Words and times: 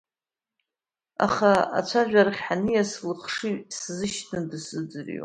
Аха 1.25 1.51
ацәажәарахь 1.77 2.41
ҳаниас 2.45 2.91
лыхшыҩ 3.07 3.55
сзышьҭны 3.79 4.39
дысзыӡырҩуан. 4.49 5.19